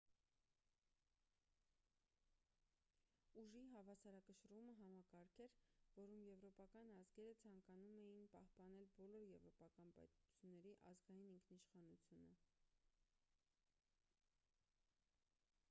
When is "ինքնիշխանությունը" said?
11.35-12.33